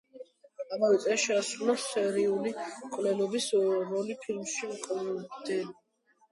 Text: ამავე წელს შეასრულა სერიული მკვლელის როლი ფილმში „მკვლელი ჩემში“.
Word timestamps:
ამავე 0.77 0.95
წელს 1.03 1.25
შეასრულა 1.25 1.75
სერიული 1.83 2.55
მკვლელის 2.63 3.53
როლი 3.93 4.19
ფილმში 4.27 4.75
„მკვლელი 4.75 5.15
ჩემში“. 5.41 5.65